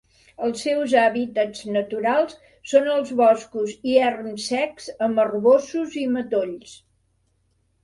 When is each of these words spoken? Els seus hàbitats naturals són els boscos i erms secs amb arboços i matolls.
Els 0.45 0.61
seus 0.67 0.93
hàbitats 1.01 1.61
naturals 1.75 2.33
són 2.71 2.89
els 2.95 3.13
boscos 3.21 3.77
i 3.91 3.95
erms 4.07 4.49
secs 4.55 4.91
amb 5.09 5.25
arboços 5.27 6.01
i 6.07 6.09
matolls. 6.19 6.77